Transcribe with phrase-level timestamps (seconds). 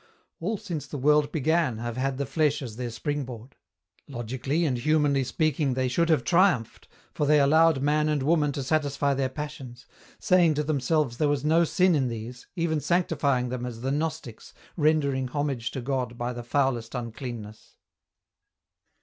[0.39, 3.55] All since the world began have had the flesh as their springboard.
[4.07, 8.63] Logically and humanly speaking they should have triumphed, for they allowed man and woman to
[8.63, 9.85] satisfy their passions,
[10.17, 14.55] saying to themselves there was no sin in these, even sanctifying them as the Gnostics,
[14.75, 17.75] rendering homage to God by the foulest un clean ness.